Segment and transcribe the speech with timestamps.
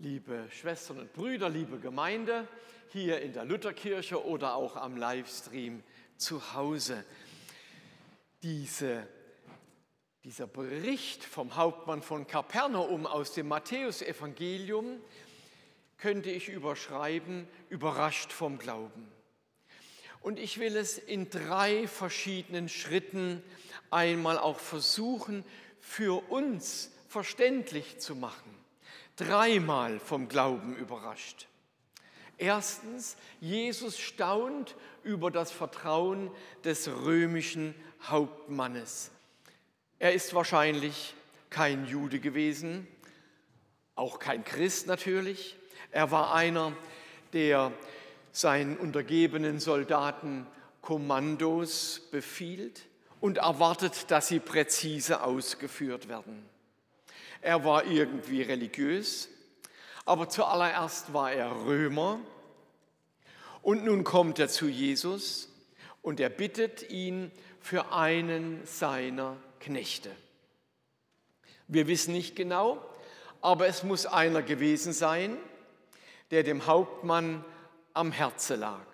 [0.00, 2.46] liebe Schwestern und Brüder, liebe Gemeinde,
[2.90, 5.82] hier in der Lutherkirche oder auch am Livestream
[6.16, 7.04] zu Hause.
[8.44, 9.08] Diese,
[10.22, 15.00] dieser Bericht vom Hauptmann von Kapernaum aus dem Matthäusevangelium
[15.96, 19.08] könnte ich überschreiben, überrascht vom Glauben.
[20.20, 23.42] Und ich will es in drei verschiedenen Schritten
[23.90, 25.44] einmal auch versuchen,
[25.80, 28.57] für uns verständlich zu machen
[29.18, 31.46] dreimal vom Glauben überrascht.
[32.38, 36.30] Erstens, Jesus staunt über das Vertrauen
[36.64, 39.10] des römischen Hauptmannes.
[39.98, 41.14] Er ist wahrscheinlich
[41.50, 42.86] kein Jude gewesen,
[43.96, 45.56] auch kein Christ natürlich.
[45.90, 46.72] Er war einer,
[47.32, 47.72] der
[48.30, 50.46] seinen untergebenen Soldaten
[50.80, 52.82] Kommandos befiehlt
[53.20, 56.48] und erwartet, dass sie präzise ausgeführt werden.
[57.40, 59.28] Er war irgendwie religiös,
[60.04, 62.20] aber zuallererst war er Römer.
[63.62, 65.48] Und nun kommt er zu Jesus
[66.02, 70.10] und er bittet ihn für einen seiner Knechte.
[71.66, 72.82] Wir wissen nicht genau,
[73.42, 75.36] aber es muss einer gewesen sein,
[76.30, 77.44] der dem Hauptmann
[77.92, 78.86] am Herze lag.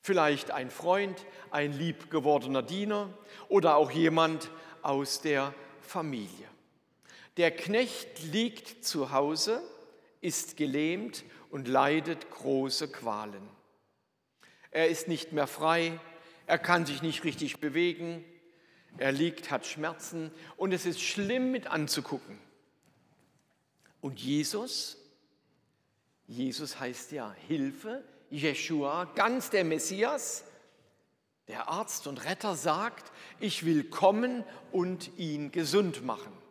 [0.00, 3.08] Vielleicht ein Freund, ein liebgewordener Diener
[3.48, 4.50] oder auch jemand
[4.82, 6.51] aus der Familie.
[7.38, 9.62] Der Knecht liegt zu Hause,
[10.20, 13.48] ist gelähmt und leidet große Qualen.
[14.70, 15.98] Er ist nicht mehr frei,
[16.46, 18.24] er kann sich nicht richtig bewegen,
[18.98, 22.38] er liegt, hat Schmerzen und es ist schlimm mit anzugucken.
[24.00, 24.98] Und Jesus,
[26.26, 30.44] Jesus heißt ja Hilfe, Jeshua, ganz der Messias,
[31.48, 36.41] der Arzt und Retter sagt, ich will kommen und ihn gesund machen.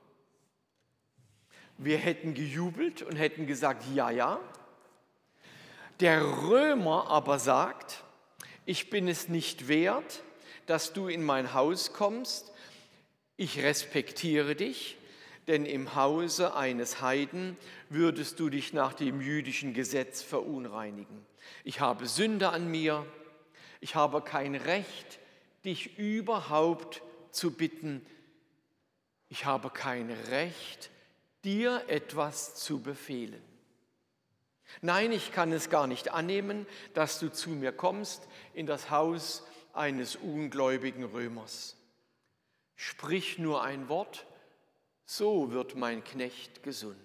[1.83, 4.39] Wir hätten gejubelt und hätten gesagt, ja, ja.
[5.99, 8.03] Der Römer aber sagt,
[8.67, 10.21] ich bin es nicht wert,
[10.67, 12.51] dass du in mein Haus kommst.
[13.35, 14.95] Ich respektiere dich,
[15.47, 17.57] denn im Hause eines Heiden
[17.89, 21.25] würdest du dich nach dem jüdischen Gesetz verunreinigen.
[21.63, 23.07] Ich habe Sünde an mir.
[23.79, 25.17] Ich habe kein Recht,
[25.65, 28.05] dich überhaupt zu bitten.
[29.29, 30.91] Ich habe kein Recht,
[31.43, 33.41] dir etwas zu befehlen.
[34.81, 39.43] Nein, ich kann es gar nicht annehmen, dass du zu mir kommst in das Haus
[39.73, 41.75] eines ungläubigen Römers.
[42.75, 44.25] Sprich nur ein Wort,
[45.05, 46.97] so wird mein Knecht gesund.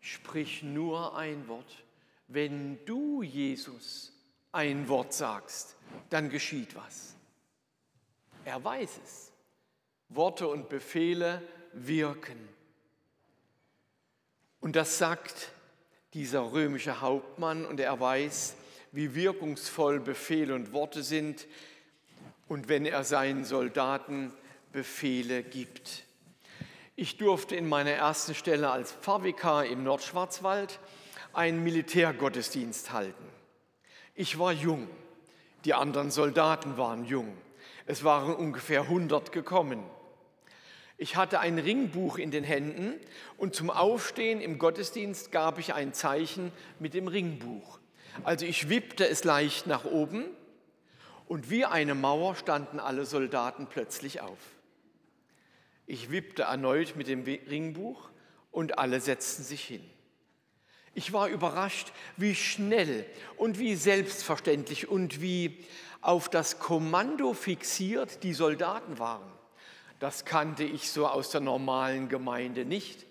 [0.00, 1.84] Sprich nur ein Wort.
[2.28, 4.12] Wenn du, Jesus,
[4.52, 5.76] ein Wort sagst,
[6.10, 7.14] dann geschieht was.
[8.44, 9.32] Er weiß es.
[10.10, 11.42] Worte und Befehle
[11.72, 12.48] wirken.
[14.60, 15.50] Und das sagt
[16.14, 18.56] dieser römische Hauptmann und er weiß,
[18.92, 21.46] wie wirkungsvoll Befehle und Worte sind
[22.48, 24.32] und wenn er seinen Soldaten
[24.72, 26.04] Befehle gibt.
[26.96, 30.80] Ich durfte in meiner ersten Stelle als Pfarrvikar im Nordschwarzwald
[31.32, 33.24] einen Militärgottesdienst halten.
[34.14, 34.88] Ich war jung,
[35.64, 37.36] die anderen Soldaten waren jung.
[37.86, 39.82] Es waren ungefähr 100 gekommen.
[41.00, 42.94] Ich hatte ein Ringbuch in den Händen
[43.36, 46.50] und zum Aufstehen im Gottesdienst gab ich ein Zeichen
[46.80, 47.78] mit dem Ringbuch.
[48.24, 50.24] Also ich wippte es leicht nach oben
[51.28, 54.38] und wie eine Mauer standen alle Soldaten plötzlich auf.
[55.86, 58.10] Ich wippte erneut mit dem Ringbuch
[58.50, 59.88] und alle setzten sich hin.
[60.94, 65.64] Ich war überrascht, wie schnell und wie selbstverständlich und wie
[66.00, 69.37] auf das Kommando fixiert die Soldaten waren.
[69.98, 73.06] Das kannte ich so aus der normalen Gemeinde nicht.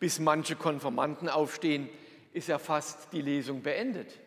[0.00, 1.88] Bis manche Konformanten aufstehen,
[2.32, 4.18] ist ja fast die Lesung beendet.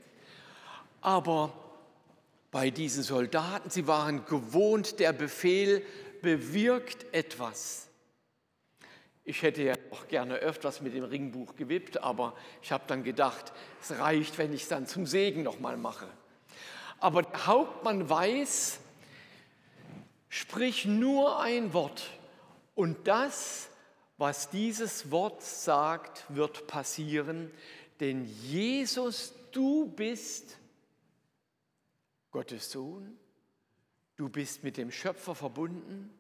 [1.01, 1.51] Aber
[2.51, 5.83] bei diesen Soldaten, sie waren gewohnt, der Befehl
[6.21, 7.89] bewirkt etwas.
[9.23, 13.51] Ich hätte ja auch gerne öfters mit dem Ringbuch gewippt, aber ich habe dann gedacht,
[13.81, 16.08] es reicht, wenn ich es dann zum Segen nochmal mache.
[16.99, 18.79] Aber der Hauptmann weiß,
[20.35, 22.09] Sprich nur ein Wort
[22.76, 23.70] und das,
[24.17, 27.49] was dieses Wort sagt, wird passieren,
[28.02, 30.58] denn Jesus, du bist
[32.32, 33.17] Gottes Sohn,
[34.17, 36.14] du bist mit dem Schöpfer verbunden,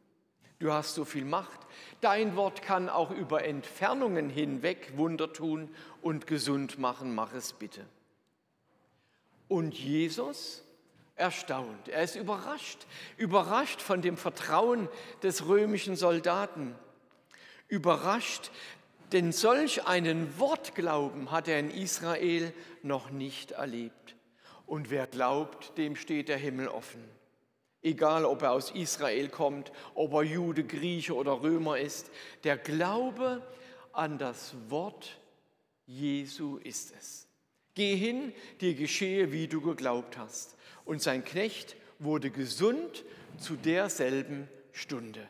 [0.59, 1.59] du hast so viel Macht,
[1.99, 7.85] dein Wort kann auch über Entfernungen hinweg Wunder tun und gesund machen, mach es bitte.
[9.49, 10.63] Und Jesus,
[11.15, 12.85] erstaunt, er ist überrascht,
[13.17, 14.89] überrascht von dem Vertrauen
[15.23, 16.75] des römischen Soldaten,
[17.67, 18.51] überrascht,
[19.11, 24.15] Denn solch einen Wortglauben hat er in Israel noch nicht erlebt.
[24.65, 27.03] Und wer glaubt, dem steht der Himmel offen.
[27.83, 32.09] Egal, ob er aus Israel kommt, ob er Jude, Grieche oder Römer ist,
[32.43, 33.45] der Glaube
[33.93, 35.19] an das Wort
[35.85, 37.27] Jesu ist es.
[37.75, 40.55] Geh hin, dir geschehe, wie du geglaubt hast.
[40.85, 43.03] Und sein Knecht wurde gesund
[43.37, 45.27] zu derselben Stunde.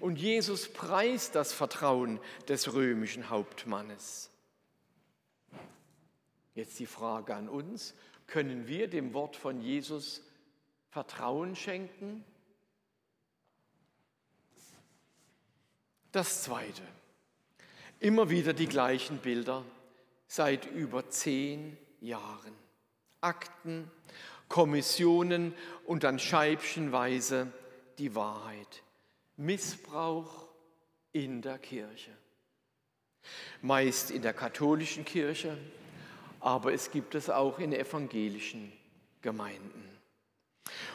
[0.00, 4.30] Und Jesus preist das Vertrauen des römischen Hauptmannes.
[6.54, 7.94] Jetzt die Frage an uns,
[8.26, 10.22] können wir dem Wort von Jesus
[10.90, 12.24] Vertrauen schenken?
[16.12, 16.82] Das Zweite,
[18.00, 19.64] immer wieder die gleichen Bilder
[20.32, 22.56] seit über zehn Jahren.
[23.20, 23.90] Akten,
[24.48, 27.52] Kommissionen und dann scheibchenweise
[27.98, 28.82] die Wahrheit.
[29.36, 30.48] Missbrauch
[31.12, 32.12] in der Kirche.
[33.60, 35.58] Meist in der katholischen Kirche,
[36.40, 38.72] aber es gibt es auch in evangelischen
[39.20, 39.86] Gemeinden.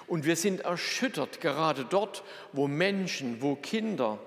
[0.07, 2.23] Und wir sind erschüttert, gerade dort,
[2.53, 4.17] wo Menschen, wo Kinder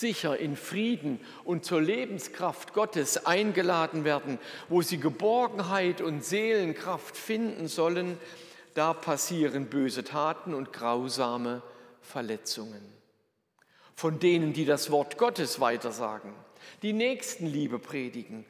[0.00, 4.38] sicher in Frieden und zur Lebenskraft Gottes eingeladen werden,
[4.68, 8.18] wo sie Geborgenheit und Seelenkraft finden sollen,
[8.74, 11.62] da passieren böse Taten und grausame
[12.00, 12.82] Verletzungen.
[13.94, 16.34] Von denen, die das Wort Gottes weitersagen,
[16.82, 18.44] die Nächstenliebe predigen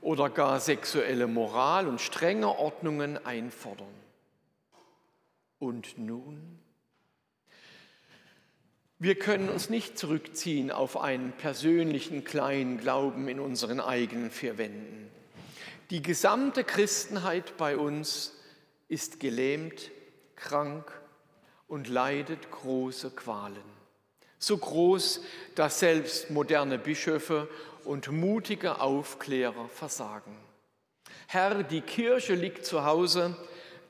[0.00, 3.94] oder gar sexuelle Moral und strenge Ordnungen einfordern.
[5.58, 6.65] Und nun?
[8.98, 15.10] Wir können uns nicht zurückziehen auf einen persönlichen kleinen Glauben in unseren eigenen vier Wänden.
[15.90, 18.32] Die gesamte Christenheit bei uns
[18.88, 19.90] ist gelähmt,
[20.34, 20.90] krank
[21.68, 23.76] und leidet große Qualen.
[24.38, 25.20] So groß,
[25.54, 27.50] dass selbst moderne Bischöfe
[27.84, 30.34] und mutige Aufklärer versagen.
[31.26, 33.36] Herr, die Kirche liegt zu Hause,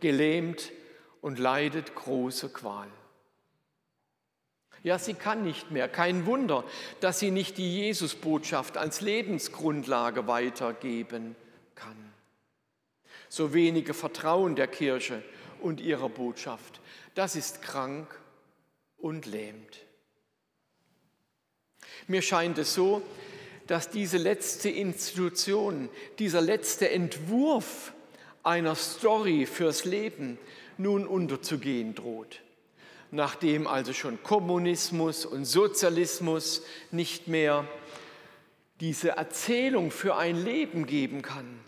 [0.00, 0.72] gelähmt
[1.20, 2.88] und leidet große Qual.
[4.86, 5.88] Ja, sie kann nicht mehr.
[5.88, 6.62] Kein Wunder,
[7.00, 11.34] dass sie nicht die Jesusbotschaft als Lebensgrundlage weitergeben
[11.74, 11.96] kann.
[13.28, 15.24] So wenige Vertrauen der Kirche
[15.60, 16.80] und ihrer Botschaft,
[17.16, 18.06] das ist krank
[18.96, 19.80] und lähmt.
[22.06, 23.02] Mir scheint es so,
[23.66, 25.88] dass diese letzte Institution,
[26.20, 27.92] dieser letzte Entwurf
[28.44, 30.38] einer Story fürs Leben
[30.78, 32.40] nun unterzugehen droht.
[33.10, 37.66] Nachdem also schon Kommunismus und Sozialismus nicht mehr
[38.80, 41.60] diese Erzählung für ein Leben geben kann,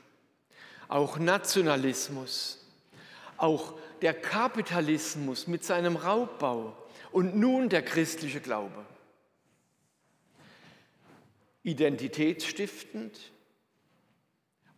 [0.89, 2.59] auch Nationalismus,
[3.37, 6.77] auch der Kapitalismus mit seinem Raubbau
[7.13, 8.85] und nun der christliche Glaube.
[11.63, 13.19] Identitätsstiftend,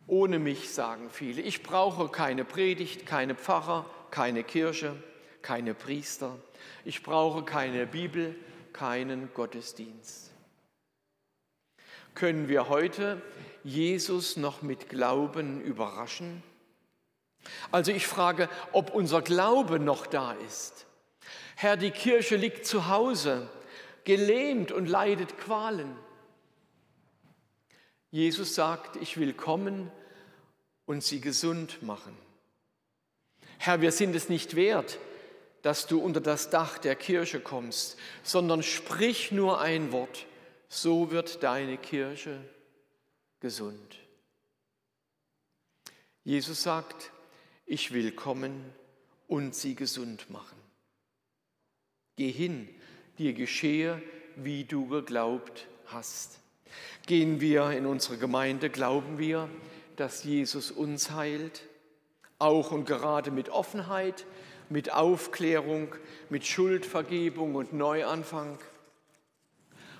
[0.07, 1.41] ohne mich sagen viele.
[1.41, 5.01] Ich brauche keine Predigt, keine Pfarrer, keine Kirche,
[5.41, 6.37] keine Priester.
[6.85, 8.35] Ich brauche keine Bibel,
[8.73, 10.31] keinen Gottesdienst.
[12.13, 13.21] Können wir heute
[13.63, 16.43] Jesus noch mit Glauben überraschen?
[17.71, 20.85] Also ich frage, ob unser Glaube noch da ist.
[21.55, 23.49] Herr, die Kirche liegt zu Hause,
[24.03, 25.95] gelähmt und leidet Qualen.
[28.09, 29.89] Jesus sagt, ich will kommen
[30.85, 32.17] und sie gesund machen.
[33.57, 34.99] Herr, wir sind es nicht wert,
[35.61, 40.25] dass du unter das Dach der Kirche kommst, sondern sprich nur ein Wort,
[40.67, 42.43] so wird deine Kirche
[43.39, 43.99] gesund.
[46.23, 47.11] Jesus sagt,
[47.65, 48.63] ich will kommen
[49.27, 50.57] und sie gesund machen.
[52.15, 52.69] Geh hin,
[53.17, 54.01] dir geschehe,
[54.35, 56.39] wie du geglaubt hast.
[57.05, 59.49] Gehen wir in unsere Gemeinde, glauben wir,
[59.95, 61.63] dass Jesus uns heilt?
[62.41, 64.25] auch und gerade mit Offenheit,
[64.71, 65.93] mit Aufklärung,
[66.29, 68.57] mit Schuldvergebung und Neuanfang.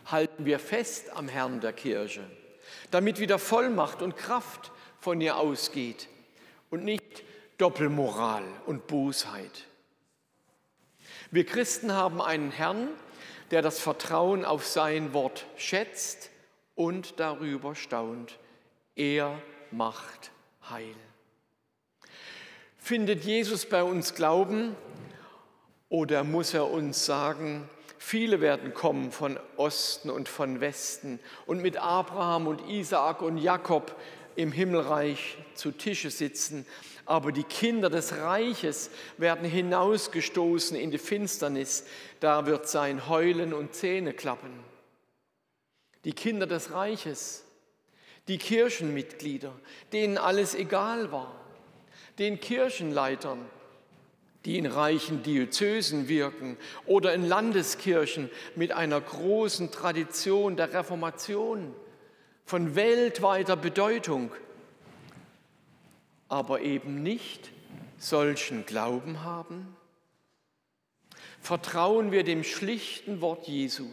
[0.06, 2.24] Halten wir fest am Herrn der Kirche,
[2.90, 6.08] damit wieder Vollmacht und Kraft von ihr ausgeht
[6.70, 7.24] und nicht
[7.58, 9.68] Doppelmoral und Bosheit.
[11.30, 12.88] Wir Christen haben einen Herrn,
[13.52, 16.30] der das Vertrauen auf sein Wort schätzt
[16.76, 18.40] und darüber staunt.
[18.96, 20.32] Er macht
[20.70, 20.96] heil.
[22.84, 24.76] Findet Jesus bei uns Glauben
[25.88, 27.70] oder muss er uns sagen,
[28.00, 33.96] viele werden kommen von Osten und von Westen und mit Abraham und Isaak und Jakob
[34.36, 36.66] im Himmelreich zu Tische sitzen,
[37.06, 41.86] aber die Kinder des Reiches werden hinausgestoßen in die Finsternis,
[42.20, 44.52] da wird sein Heulen und Zähne klappen.
[46.04, 47.44] die Kinder des Reiches,
[48.28, 49.54] die Kirchenmitglieder,
[49.94, 51.41] denen alles egal war,
[52.20, 53.40] den Kirchenleitern,
[54.46, 61.74] die in reichen Diözesen wirken oder in Landeskirchen mit einer großen Tradition der Reformation
[62.46, 64.32] von weltweiter Bedeutung,
[66.28, 67.52] aber eben nicht
[67.98, 69.76] solchen Glauben haben?
[71.40, 73.88] Vertrauen wir dem schlichten Wort Jesu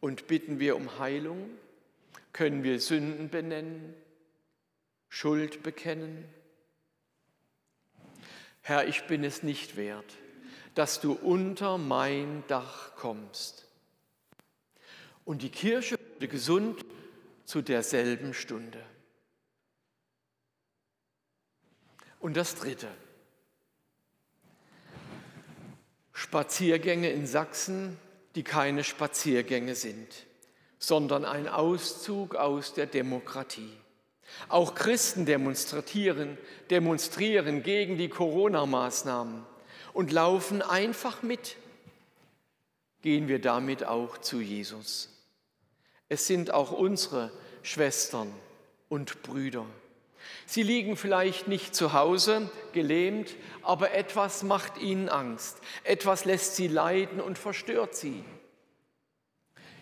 [0.00, 1.50] und bitten wir um Heilung?
[2.32, 3.94] Können wir Sünden benennen,
[5.08, 6.24] Schuld bekennen?
[8.68, 10.16] Herr, ich bin es nicht wert,
[10.74, 13.64] dass du unter mein Dach kommst.
[15.24, 16.84] Und die Kirche wurde gesund
[17.44, 18.84] zu derselben Stunde.
[22.18, 22.88] Und das Dritte.
[26.12, 27.96] Spaziergänge in Sachsen,
[28.34, 30.08] die keine Spaziergänge sind,
[30.80, 33.78] sondern ein Auszug aus der Demokratie.
[34.48, 36.38] Auch Christen demonstrieren,
[36.70, 39.44] demonstrieren gegen die Corona-Maßnahmen
[39.92, 41.56] und laufen einfach mit.
[43.02, 45.10] Gehen wir damit auch zu Jesus.
[46.08, 48.32] Es sind auch unsere Schwestern
[48.88, 49.66] und Brüder.
[50.44, 56.68] Sie liegen vielleicht nicht zu Hause, gelähmt, aber etwas macht ihnen Angst, etwas lässt sie
[56.68, 58.24] leiden und verstört sie.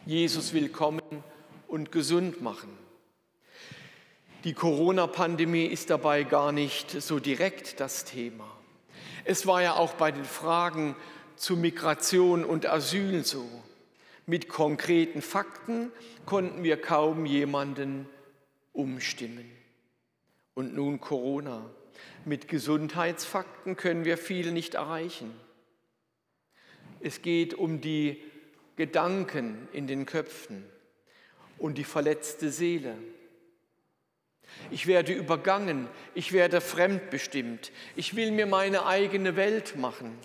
[0.06, 1.24] Jesus will kommen
[1.66, 2.83] und gesund machen.
[4.44, 8.46] Die Corona-Pandemie ist dabei gar nicht so direkt das Thema.
[9.24, 10.96] Es war ja auch bei den Fragen
[11.34, 13.48] zu Migration und Asyl so.
[14.26, 15.90] Mit konkreten Fakten
[16.26, 18.06] konnten wir kaum jemanden
[18.74, 19.50] umstimmen.
[20.52, 21.64] Und nun Corona.
[22.26, 25.34] Mit Gesundheitsfakten können wir viel nicht erreichen.
[27.00, 28.22] Es geht um die
[28.76, 30.66] Gedanken in den Köpfen
[31.56, 32.94] und die verletzte Seele.
[34.70, 40.16] Ich werde übergangen, ich werde fremdbestimmt, ich will mir meine eigene Welt machen.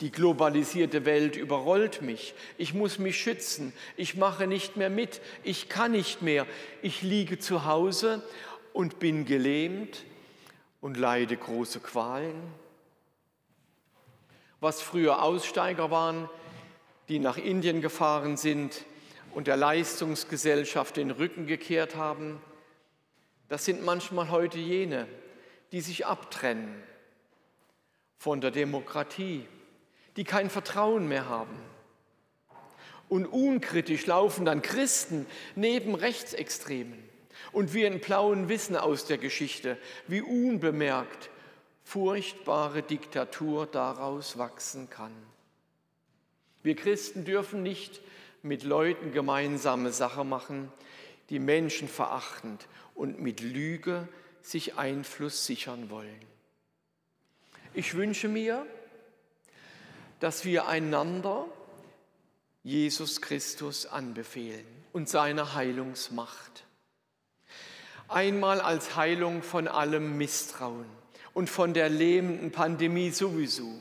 [0.00, 5.70] Die globalisierte Welt überrollt mich, ich muss mich schützen, ich mache nicht mehr mit, ich
[5.70, 6.46] kann nicht mehr,
[6.82, 8.22] ich liege zu Hause
[8.74, 10.04] und bin gelähmt
[10.82, 12.42] und leide große Qualen.
[14.60, 16.28] Was früher Aussteiger waren,
[17.08, 18.84] die nach Indien gefahren sind,
[19.36, 22.40] und der Leistungsgesellschaft den Rücken gekehrt haben,
[23.48, 25.06] das sind manchmal heute jene,
[25.72, 26.82] die sich abtrennen
[28.18, 29.46] von der Demokratie,
[30.16, 31.56] die kein Vertrauen mehr haben.
[33.08, 36.98] Und unkritisch laufen dann Christen neben Rechtsextremen.
[37.52, 41.30] Und wir in Plauen wissen aus der Geschichte, wie unbemerkt
[41.84, 45.12] furchtbare Diktatur daraus wachsen kann.
[46.64, 48.00] Wir Christen dürfen nicht
[48.42, 50.72] mit Leuten gemeinsame Sache machen,
[51.30, 54.08] die Menschen verachtend und mit Lüge
[54.42, 56.20] sich Einfluss sichern wollen.
[57.74, 58.66] Ich wünsche mir,
[60.18, 61.46] dass wir einander
[62.64, 66.64] Jesus Christus anbefehlen und seine Heilungsmacht.
[68.08, 70.86] Einmal als Heilung von allem Misstrauen
[71.34, 73.78] und von der lähmenden Pandemie sowieso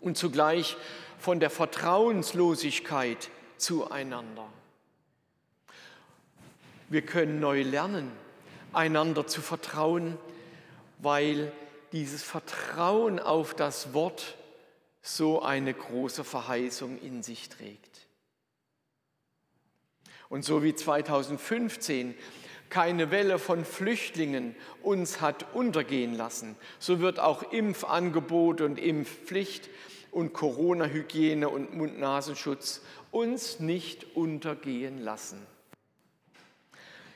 [0.00, 0.76] und zugleich
[1.18, 4.48] von der Vertrauenslosigkeit zueinander.
[6.92, 8.12] Wir können neu lernen,
[8.74, 10.18] einander zu vertrauen,
[10.98, 11.50] weil
[11.92, 14.36] dieses Vertrauen auf das Wort
[15.00, 18.06] so eine große Verheißung in sich trägt.
[20.28, 22.14] Und so wie 2015
[22.68, 29.70] keine Welle von Flüchtlingen uns hat untergehen lassen, so wird auch Impfangebot und Impfpflicht
[30.10, 35.46] und Corona-Hygiene und Mund-Nasenschutz uns nicht untergehen lassen.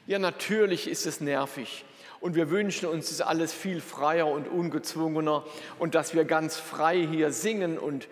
[0.06, 1.84] Ja, natürlich ist es nervig
[2.20, 5.44] und wir wünschen uns das alles viel freier und ungezwungener
[5.80, 8.06] und dass wir ganz frei hier singen und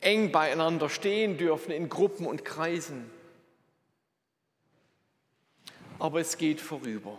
[0.00, 3.10] eng beieinander stehen dürfen in Gruppen und Kreisen.
[5.98, 7.18] Aber es geht vorüber.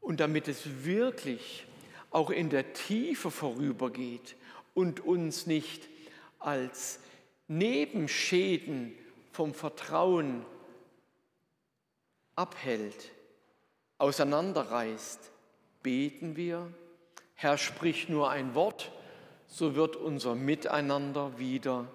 [0.00, 1.66] Und damit es wirklich
[2.10, 4.36] auch in der Tiefe vorübergeht
[4.74, 5.88] und uns nicht
[6.40, 7.00] als
[7.48, 8.92] Nebenschäden
[9.32, 10.44] vom Vertrauen
[12.36, 13.10] abhält,
[13.98, 15.30] auseinanderreißt,
[15.82, 16.72] beten wir,
[17.34, 18.92] Herr, sprich nur ein Wort,
[19.48, 21.86] so wird unser Miteinander wieder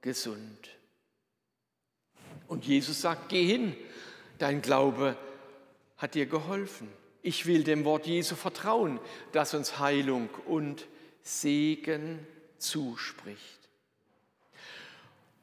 [0.00, 0.70] gesund.
[2.46, 3.76] Und Jesus sagt, geh hin,
[4.38, 5.16] dein Glaube
[5.98, 6.88] hat dir geholfen.
[7.22, 9.00] Ich will dem Wort Jesu vertrauen,
[9.32, 10.86] das uns Heilung und
[11.22, 12.26] Segen
[12.56, 13.57] zuspricht.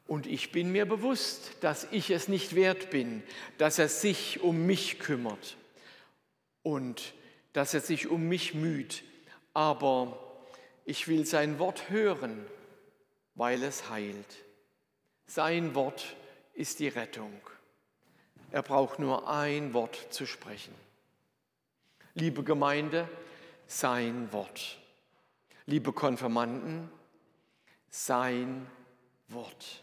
[0.06, 3.22] Und ich bin mir bewusst, dass ich es nicht wert bin,
[3.58, 5.56] dass er sich um mich kümmert
[6.62, 7.14] und
[7.52, 9.02] dass er sich um mich müht.
[9.52, 10.18] Aber
[10.84, 12.46] ich will sein Wort hören,
[13.34, 14.44] weil es heilt.
[15.26, 16.16] Sein Wort
[16.54, 17.40] ist die Rettung.
[18.52, 20.74] Er braucht nur ein Wort zu sprechen.
[22.14, 23.08] Liebe Gemeinde,
[23.66, 24.78] sein Wort.
[25.66, 26.88] Liebe Konfirmanden,
[27.90, 28.66] sein
[29.28, 29.82] Wort.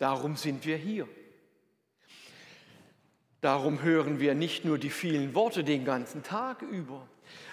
[0.00, 1.06] Darum sind wir hier.
[3.42, 7.06] Darum hören wir nicht nur die vielen Worte den ganzen Tag über.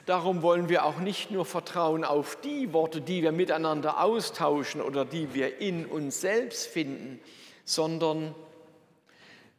[0.05, 5.03] Darum wollen wir auch nicht nur vertrauen auf die Worte, die wir miteinander austauschen oder
[5.03, 7.19] die wir in uns selbst finden,
[7.65, 8.33] sondern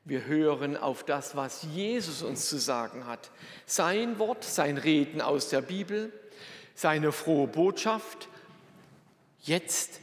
[0.07, 3.31] wir hören auf das, was Jesus uns zu sagen hat.
[3.67, 6.11] Sein Wort, sein Reden aus der Bibel,
[6.75, 8.29] seine frohe Botschaft,
[9.41, 10.01] jetzt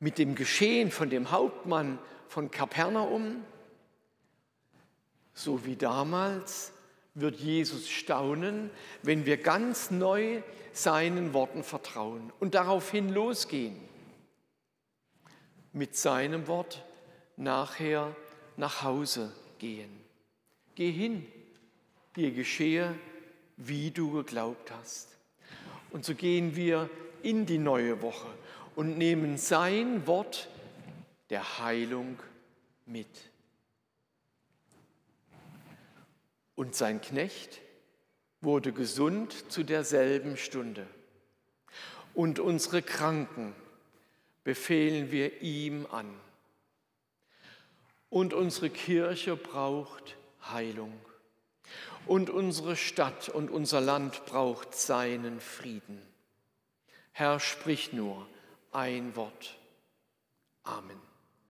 [0.00, 3.44] mit dem Geschehen von dem Hauptmann von Kapernaum,
[5.34, 6.72] so wie damals
[7.14, 8.70] wird Jesus staunen,
[9.02, 10.42] wenn wir ganz neu
[10.72, 13.76] seinen Worten vertrauen und daraufhin losgehen.
[15.72, 16.84] Mit seinem Wort
[17.36, 18.14] nachher
[18.56, 19.90] nach Hause gehen.
[20.74, 21.26] Geh hin,
[22.16, 22.94] dir geschehe,
[23.56, 25.08] wie du geglaubt hast.
[25.90, 26.90] Und so gehen wir
[27.22, 28.28] in die neue Woche
[28.74, 30.48] und nehmen sein Wort
[31.30, 32.18] der Heilung
[32.86, 33.08] mit.
[36.54, 37.60] Und sein Knecht
[38.40, 40.86] wurde gesund zu derselben Stunde.
[42.14, 43.54] Und unsere Kranken
[44.44, 46.08] befehlen wir ihm an.
[48.08, 50.16] Und unsere Kirche braucht
[50.48, 50.92] Heilung.
[52.06, 56.00] Und unsere Stadt und unser Land braucht seinen Frieden.
[57.12, 58.26] Herr, sprich nur
[58.72, 59.58] ein Wort.
[60.62, 61.05] Amen.